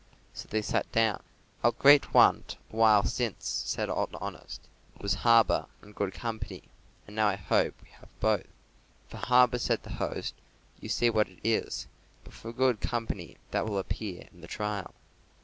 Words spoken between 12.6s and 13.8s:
company that will